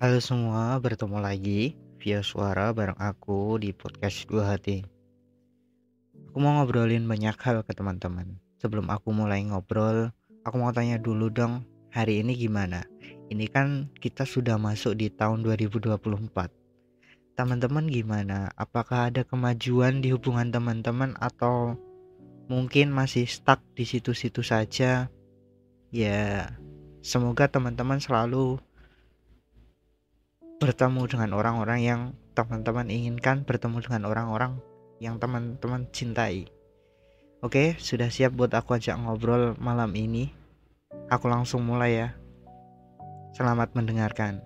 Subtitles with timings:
[0.00, 4.80] Halo semua, bertemu lagi via suara bareng aku di podcast Dua Hati.
[6.32, 8.40] Aku mau ngobrolin banyak hal ke teman-teman.
[8.64, 10.08] Sebelum aku mulai ngobrol,
[10.48, 12.80] aku mau tanya dulu dong, hari ini gimana?
[13.28, 16.00] Ini kan kita sudah masuk di tahun 2024.
[17.36, 18.48] Teman-teman gimana?
[18.56, 21.76] Apakah ada kemajuan di hubungan teman-teman atau
[22.48, 25.12] mungkin masih stuck di situ-situ saja?
[25.92, 26.56] Ya,
[27.04, 28.64] semoga teman-teman selalu
[30.60, 32.00] bertemu dengan orang-orang yang
[32.36, 34.52] teman-teman inginkan, bertemu dengan orang-orang
[35.00, 36.52] yang teman-teman cintai.
[37.40, 40.28] Oke, sudah siap buat aku ajak ngobrol malam ini?
[41.08, 42.08] Aku langsung mulai ya.
[43.32, 44.44] Selamat mendengarkan.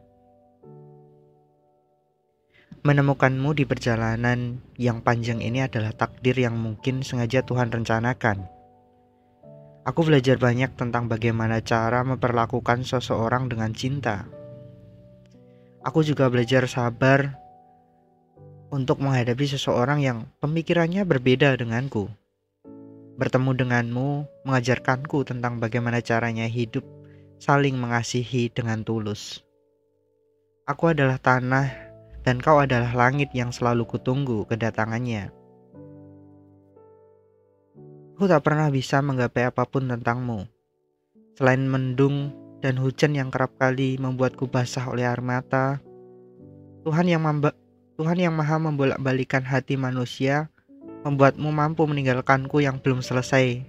[2.86, 8.46] Menemukanmu di perjalanan yang panjang ini adalah takdir yang mungkin sengaja Tuhan rencanakan.
[9.82, 14.43] Aku belajar banyak tentang bagaimana cara memperlakukan seseorang dengan cinta.
[15.84, 17.36] Aku juga belajar sabar
[18.72, 22.08] untuk menghadapi seseorang yang pemikirannya berbeda denganku.
[23.20, 24.08] Bertemu denganmu
[24.48, 26.82] mengajarkanku tentang bagaimana caranya hidup
[27.36, 29.44] saling mengasihi dengan tulus.
[30.64, 31.68] Aku adalah tanah
[32.24, 35.28] dan kau adalah langit yang selalu kutunggu kedatangannya.
[38.16, 40.48] Aku tak pernah bisa menggapai apa pun tentangmu,
[41.36, 42.32] selain mendung
[42.64, 45.84] dan hujan yang kerap kali membuatku basah oleh air mata.
[46.88, 47.52] Tuhan yang mamba,
[48.00, 50.48] Tuhan yang maha membolak-balikan hati manusia,
[51.04, 53.60] membuatmu mampu meninggalkanku yang belum selesai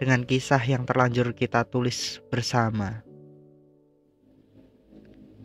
[0.00, 3.04] dengan kisah yang terlanjur kita tulis bersama.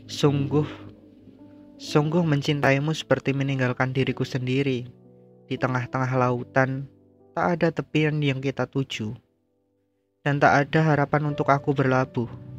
[0.08, 0.96] Sungguh
[1.76, 4.88] Sungguh mencintaimu seperti meninggalkan diriku sendiri.
[5.52, 6.88] Di tengah-tengah lautan,
[7.36, 9.12] tak ada tepian yang kita tuju.
[10.24, 12.53] Dan tak ada harapan untuk aku berlabuh.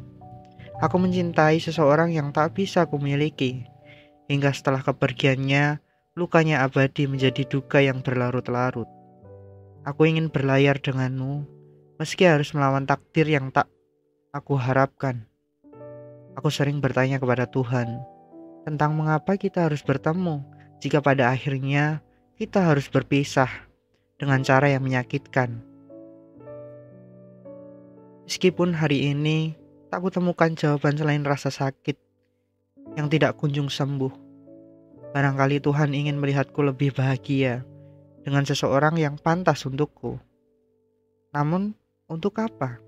[0.83, 3.63] Aku mencintai seseorang yang tak bisa aku miliki.
[4.27, 5.79] Hingga setelah kepergiannya,
[6.19, 8.89] lukanya abadi menjadi duka yang berlarut-larut.
[9.87, 11.45] Aku ingin berlayar denganmu,
[12.01, 13.71] meski harus melawan takdir yang tak
[14.35, 15.23] aku harapkan.
[16.35, 18.03] Aku sering bertanya kepada Tuhan,
[18.67, 20.43] tentang mengapa kita harus bertemu
[20.83, 22.03] jika pada akhirnya
[22.35, 23.47] kita harus berpisah
[24.19, 25.63] dengan cara yang menyakitkan.
[28.27, 29.55] Meskipun hari ini
[29.95, 31.95] tak kutemukan jawaban selain rasa sakit
[32.99, 34.11] yang tidak kunjung sembuh.
[35.15, 37.63] Barangkali Tuhan ingin melihatku lebih bahagia
[38.27, 40.19] dengan seseorang yang pantas untukku.
[41.31, 41.79] Namun,
[42.11, 42.83] untuk apa?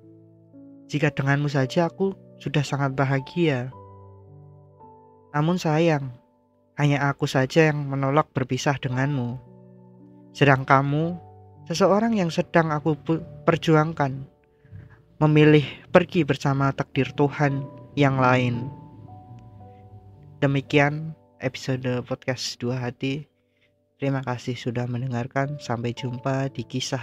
[0.91, 2.11] Jika denganmu saja aku
[2.43, 3.71] sudah sangat bahagia.
[5.31, 6.11] Namun sayang,
[6.75, 9.39] hanya aku saja yang menolak berpisah denganmu.
[10.35, 11.15] Sedang kamu,
[11.71, 12.99] seseorang yang sedang aku
[13.47, 14.27] perjuangkan,
[15.17, 17.65] memilih pergi bersama takdir Tuhan
[17.97, 18.69] yang lain.
[20.37, 23.25] Demikian episode podcast Dua Hati.
[23.97, 25.57] Terima kasih sudah mendengarkan.
[25.57, 27.01] Sampai jumpa di kisah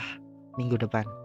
[0.54, 1.24] minggu depan.